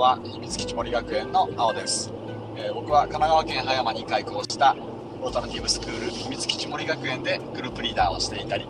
[0.00, 0.18] は。
[0.24, 2.10] 秘密基地森学園の青です、
[2.56, 4.74] えー、僕は神奈川県葉山に開校した
[5.20, 8.66] オルタナティブスクール秘密基地森学園でグループリーダーをしていたり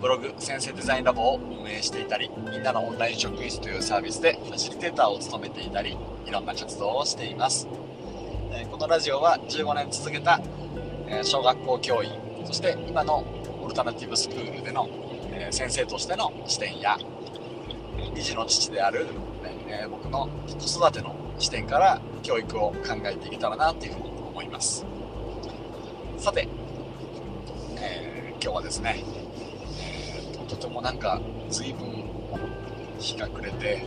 [0.00, 5.96] ブログ先生デザインラボを運営していたりみんなのオンライン職員室というサービスでファシリテーターを務めていたり
[6.26, 7.68] いろんな活動をしています、
[8.50, 10.40] えー、このラジオは15年続けた、
[11.06, 12.10] え小学校教員
[12.46, 13.24] そして今の
[13.62, 14.88] オルタナティブスクールでの、
[15.30, 16.98] え先生としての視点や
[17.96, 19.06] 2児の父である、
[19.66, 24.84] ね、え僕の子育ての視点から教育を考えていけたらなというふうに思います。
[26.18, 26.48] さて、
[27.76, 29.04] えー、今日はですね、
[29.80, 32.04] えー、とてもなんか随分
[32.98, 33.86] 日が暮れて、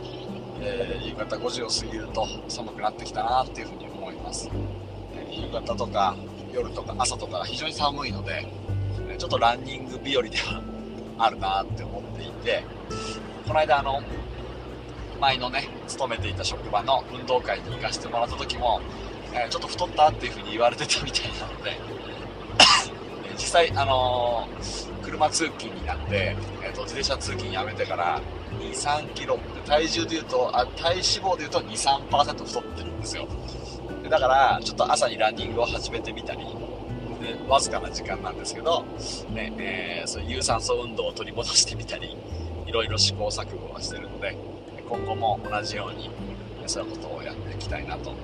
[0.60, 4.48] えー、夕方5時を過ぎると寒くなってきたなっていうふうに思います、
[5.14, 6.16] え夕方とか
[6.52, 8.46] 夜とか朝とか非常に寒いので
[9.18, 10.62] ちょっとランニング日和では
[11.18, 12.64] あるなって思っていて
[13.46, 14.02] この間あの
[15.20, 18.80] 前のね勤めていた職場の運動会に行かせてもらった時も、
[19.32, 21.76] えー、ちょっと太ったっていう風に言われてたみたいなので
[23.34, 28.20] 実際あのー、車通勤になって、えーと、自転車通勤やめてから
[28.60, 33.28] 2 3キロ体重でいうとあ体脂肪でいうと23%太ってるんですよ。
[34.08, 36.46] だからちょっと朝にランニングを始めてみたり
[37.48, 38.84] わずかな時間なんですけど、
[39.30, 42.16] ねえー、そういう有酸素運動を取り戻してみたり
[42.66, 44.36] いろいろ試行錯誤はしてるので
[44.88, 46.10] 今後も同じように
[46.66, 48.18] そういうことをやっていきたいなと思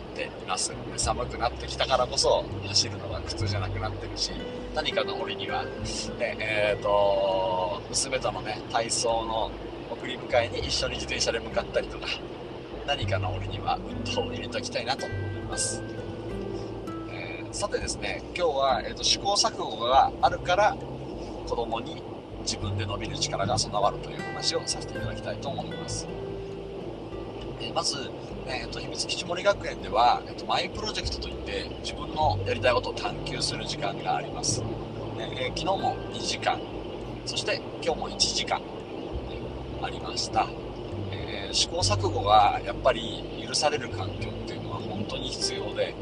[0.00, 0.72] っています。
[0.96, 4.32] 寒くなってきたからこそ走るのが苦痛じゃなくなってるし
[4.74, 9.50] 何かの折には、ねえーと、娘とのね体操の
[9.90, 12.06] 送り迎えに一緒に自転車で向かったりとか
[12.86, 15.82] 何かの折には運動を入れておきたいなと思います、
[17.10, 20.76] えー、さてですね今日は、えーと試行錯誤があるから
[21.48, 22.02] 子供に
[22.42, 26.06] 自分で伸びる力が備わるという話をさせていただきたいと思います。
[27.60, 28.10] えまず、
[28.46, 34.62] えーと、秘密基地森学園では、えーと、マイプロジェクトといって自分のやりたいことを探求する時間があります。
[35.18, 36.58] えー、昨日も2時間、
[37.26, 38.60] そして今日も1時間、
[39.82, 40.48] ありました。
[41.12, 45.94] えー、試行錯誤がやっぱり許される環境っていうのは本当に必要で、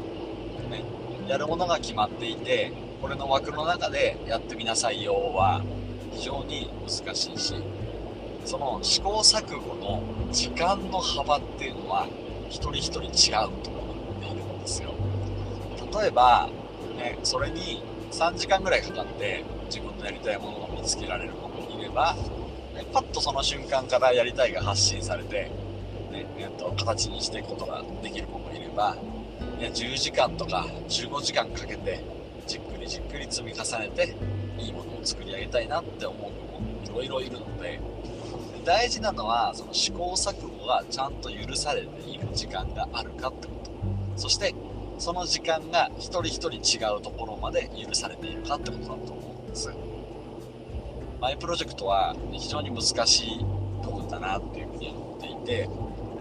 [0.69, 0.83] ね、
[1.27, 5.61] やるものが決まっていて、これの枠の中でやってみなさいよは
[6.19, 7.53] 非常に難しいし
[8.43, 10.03] その試行錯誤の
[10.33, 12.07] 時間の幅っていうのは
[12.49, 14.93] 一人一人違うと思っているんですよ。
[16.01, 16.49] 例えば、
[16.97, 22.15] ね、それに3時間ぐらいかかって自分のやりたいものを見つけられる子もいれば、
[22.75, 25.51] ね、パッとその瞬間からやりたいが発信されて、
[26.11, 32.03] ねえっと、形にしていくことができる子もいれば、ね、10時間とか15時間かけて
[32.47, 34.15] じっくりじっくり積み重ねて
[34.59, 36.31] いいものを作り上げたいなって思う
[36.87, 37.79] 子もいろいろいるので
[38.65, 43.71] 大事なのはその試行錯誤がちゃんと許されている時間があるかってこと。
[44.15, 44.53] そして
[44.97, 49.73] その時間が一人一人違うところまで許されているかってことだと思うんです。
[51.21, 53.45] マイプロジェクトは非常に難しい
[53.81, 55.69] 部分だなっていうふうに思っていて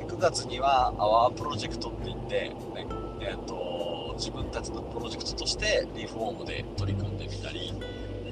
[0.09, 2.87] 9月にはアワープロジェクトって言って、ね
[3.21, 3.69] えーと
[4.19, 7.73] 自分たちのプロジェクトとしてリフォームで取り組んでみたり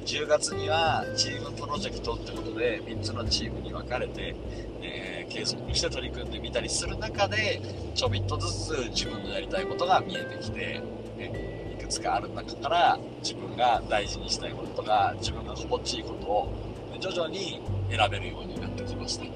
[0.07, 4.37] 10月にはチームプロジェクトってことで3つのチームに分かれて、
[4.81, 7.61] えー、継続して取り組んでみたりする中で
[7.93, 10.81] ちょびっとずつ自分のやりたいことが見えてきて、
[11.19, 16.53] ね、いくつかある中から自分が大事にしたいこととか自分が心地いいことを
[17.01, 19.25] 徐々に選べるようになってきました。
[19.25, 19.29] で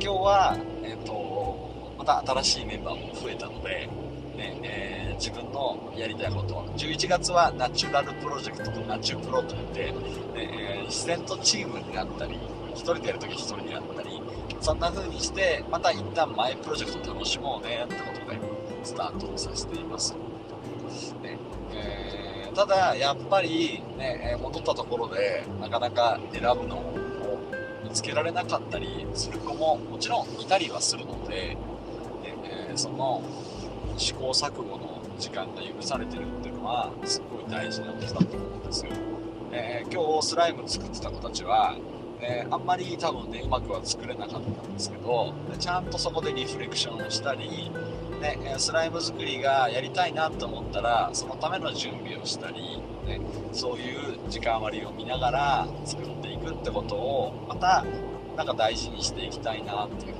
[0.00, 3.86] 日は、えーと、また新しいメンバーも増えたので、
[4.34, 6.64] ねえー自分のやりたいこと。
[6.76, 9.92] 11月はナチュラルプロジェクトとナチュプロといって、
[10.34, 12.38] えー、自然とチームになったり
[12.74, 14.20] 1人でやるとき1人になったり
[14.60, 18.38] そんな風にしてまた一旦マイプロジェクト楽しもうねってことで
[18.82, 20.14] スタートさせています、
[21.22, 21.38] ね
[21.72, 27.40] えー、ただやっぱり、ね、戻ったところでなかなか選ぶのを
[27.84, 31.56] 見つけられなかったりする子ももちろんいたりはするので、
[32.44, 33.22] えー、その
[33.96, 38.92] 試行錯誤の時間が許されてるっていうのはすごい大事なことだと思うんですよ。
[39.52, 41.76] えー、今日スライム作ってた子たちは、
[42.20, 47.70] えー、あんまり多分ねうまくは作れなかったんですけどちゃんとそこでリフレクションをしたり、
[48.20, 53.20] ね、スライム作りがやりたいなと思ったらそのための準備をしたり、ね、
[53.52, 57.84] そういう時間割を見ながら作っていくってことをまた
[58.36, 60.14] なんか大事にしていきたいなっていう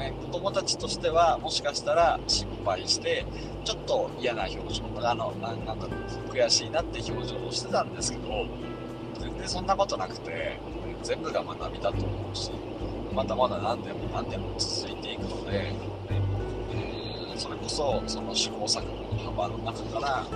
[0.00, 3.26] ね、子供たちとしてはもしかしたら失敗して
[3.64, 8.30] ちょっと嫌な表情あのなんだろう悔しいなって表情をしてたんですけど
[9.20, 10.58] 全然そんなことなくて
[11.02, 12.50] 全部が学びだと思うし
[13.12, 15.74] まだまだ何年も何年も続いていくので、
[16.08, 20.26] え、それこそその試行錯誤の幅の中から、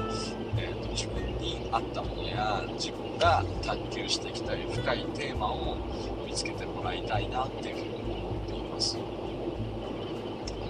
[0.58, 5.76] えーと、自分に合ったものや自分が探求していきたい深いテーマを
[6.26, 9.23] 見つけてもらいたいなっていうふうに思っています。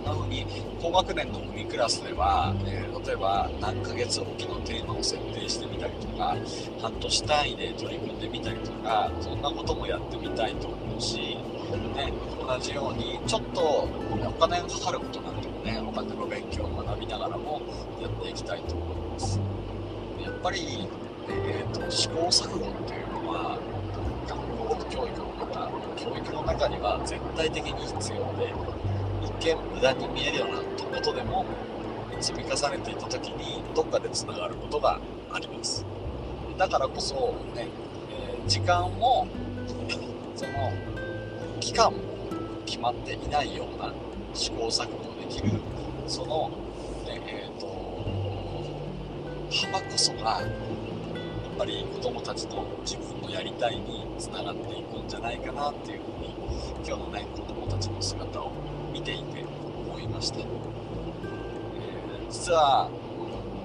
[0.05, 0.47] なのに
[0.81, 6.37] 高学年の組クラスでは、えー、例えば何ヶ月おきのテーマを設定してみたりとか
[6.81, 11.39] 半年単位で取り組んでみたりとかそんなこともやってみたいと思うし、
[11.97, 12.13] ね、
[12.47, 17.63] 同じようにちょっとお金がかかることなんでもねお金の勉強を学びながらも
[18.01, 19.41] やっていきたいと思います。
[20.23, 20.89] やっぱり、
[21.29, 23.59] えーと、試行錯誤っていうのは
[24.27, 28.53] 学校教育の方教育の中には絶対的に必要で
[29.25, 30.59] 一見無駄に見えるような
[30.97, 31.45] ことでも
[32.21, 35.01] 積み重ねていた時にどっかでつながることが
[35.33, 35.85] あります。
[36.57, 37.15] だからこそ
[37.55, 37.69] ね、
[38.11, 39.27] えー、時間も
[40.37, 40.53] その
[41.61, 41.99] 期間も
[42.65, 43.93] 決まっていないような
[44.33, 45.51] 試行錯誤できる
[46.07, 46.51] その、
[47.07, 47.67] ねえーと、
[49.51, 50.47] 幅こそがや
[51.55, 56.35] っぱり子供たちの自分のやりたいにつながっていくんじゃないかなっていうふうに
[56.87, 58.53] 今日のね子供たちの姿を
[58.95, 59.45] 見ていて
[59.77, 60.47] 思いました、えー、
[62.31, 62.89] 実は、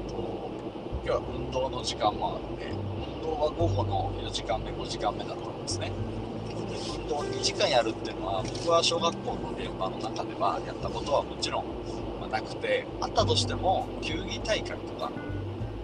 [0.09, 5.91] 今日は運動の時間もあって運動は午後の4時間目5時間目だったんですね。
[6.97, 15.11] 運動2時間やるっていうのは僕は小学校の現場の中ではやったことはもちろん、なくてあったとしても球技大会とか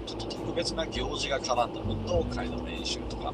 [0.08, 3.34] ちょっと特別な行事が絡んだ運動会の練習とか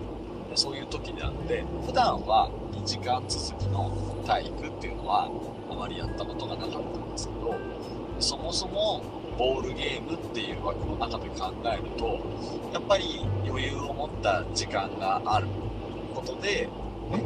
[0.55, 3.91] そういう時であって普段は2時間続きの
[4.25, 5.29] 体育っていうのは
[5.71, 7.55] あまりやったことがなかったんですけど
[8.19, 9.03] そもそも
[9.37, 12.19] ボールゲームっていう枠の中で考えると
[12.73, 15.47] やっぱり余裕を持った時間がある
[16.13, 16.69] ことで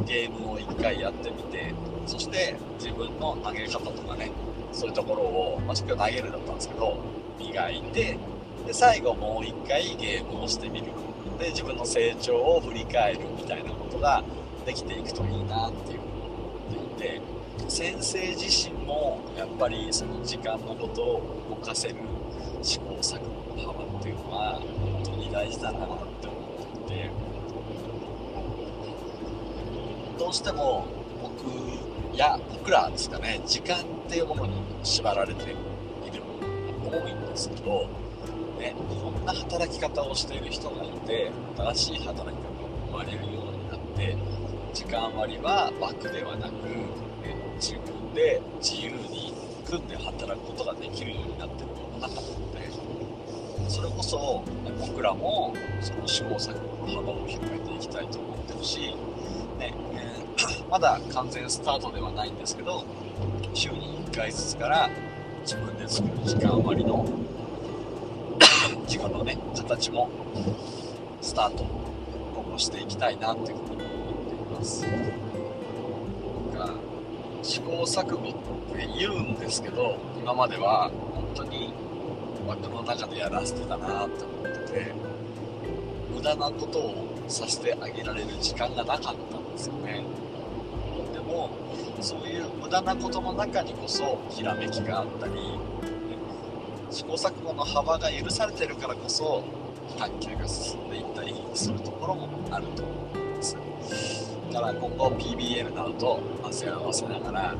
[0.06, 1.74] ゲームを1回やってみて
[2.06, 4.30] そして自分の投げ方とかね
[4.72, 6.98] そういうところを、まあ、投げるだったんですけど
[7.38, 8.18] 磨いて
[8.66, 10.86] で最後もう1回ゲームをしてみる。
[11.38, 14.24] で自分の成長を振り返るみたいなことが
[14.64, 17.20] できていくといいなっていうふうに思っていて
[17.68, 21.96] 先生自身もやっぱりその時間のことを動かせる
[22.62, 25.80] 試行錯誤の幅っていうのは本当に大事だなっ
[26.20, 26.36] て思
[26.84, 27.10] っていて
[30.18, 30.86] どうしても
[31.22, 35.56] 僕や僕らですかね時間っていうものに縛られている
[36.40, 37.88] 部分が多いんですけど
[38.58, 42.32] ね、いろんな働き方をしている人がいて新しい働き方が
[42.86, 44.16] 生まれるようになって
[44.72, 46.52] 時間割は枠ではなく、
[48.16, 49.34] で自由に
[49.66, 54.44] 組んで働くことができるようになってるの中なのでそれこそ、
[54.80, 58.94] 僕らもその試行錯誤の幅を広げていきたいと思ってるし、
[59.58, 62.84] ねえー、まだ完全スタートではないんですけど
[63.52, 64.88] 週に1回ずつから
[65.42, 67.04] 自分で作る時間割の
[68.86, 70.08] 自分のね形も
[71.20, 71.64] スタート
[72.34, 75.35] 今後していきたいなっていうふうに思っています。
[77.46, 78.32] 試行錯誤っ
[78.76, 81.72] て言うんですけど今までは本当に
[82.44, 84.92] 枠の中でやらせてたなって思ってて
[86.12, 90.04] 無駄なことをさせてあげられる時間がなかったんですよね。
[91.12, 91.50] でも
[92.00, 95.32] そういう無駄なことの中にこそひらめきがあったり
[96.90, 99.44] 試行錯誤の幅が許されてるからこそ
[99.96, 103.25] 探求が進んでいったりするところもあると
[104.56, 107.58] から今後 PBL などと混ぜ合わせながら、ね、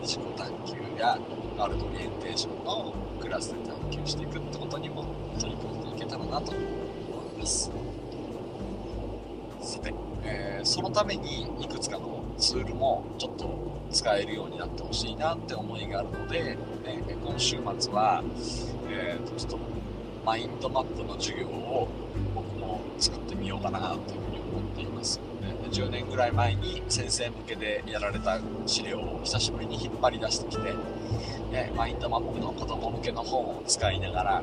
[0.00, 1.18] 自己探求や
[1.58, 5.04] ワールドオリエンテーションのクラスで探求していくってことにも
[5.38, 6.60] 取り組んでいけたらなと思
[7.36, 7.70] います
[9.60, 9.92] さて、
[10.24, 16.56] えー、そのためにいくつかのツールもちょっと使えるようになってほしいなって思いがあるので、ね、
[17.22, 18.24] 今週末は、
[18.88, 19.58] えー、とちょっと
[20.24, 21.88] マインドマップの授業を
[22.34, 25.31] 僕も作ってみようかなというふうに思っています。
[25.72, 30.74] 10年ぐらい前に先生向けでやられた資料を久しぶりに引っ張り出してきて、
[31.50, 34.42] ね、マインドマップの子供向けの本を使いながら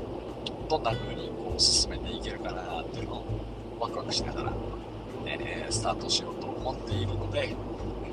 [0.67, 3.25] どんな風にこう進めていけるかなっていうのを
[3.79, 4.51] ワクワクしながら、
[5.24, 7.55] ね、スタートしようと思っているので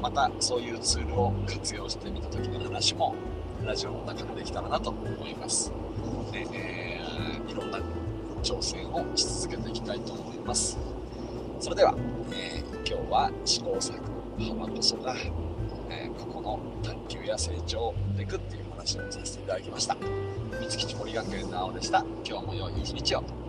[0.02, 3.14] またそういうツールを活用してみた時の話も
[3.64, 5.72] ラジオの中でできたらなと思います。
[6.32, 7.78] でえー、いろんな
[8.42, 10.78] 挑戦をし続けていきたいと思います。
[11.58, 11.94] それでは、
[12.32, 13.94] えー、今日は試行錯
[14.38, 15.14] 誤幅こそが、
[15.90, 19.96] えー、ここの探求や成長でいくっていう話をさせていただきました。
[20.60, 22.04] 三月森学園の青でした。
[22.24, 23.45] 今日も良い一日を。